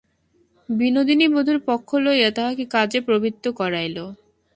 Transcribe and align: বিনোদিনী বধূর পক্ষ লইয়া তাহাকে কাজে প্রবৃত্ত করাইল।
বিনোদিনী 0.69 1.25
বধূর 1.33 1.57
পক্ষ 1.65 1.89
লইয়া 1.97 2.29
তাহাকে 2.31 2.63
কাজে 2.75 2.99
প্রবৃত্ত 3.01 3.45
করাইল। 3.59 3.97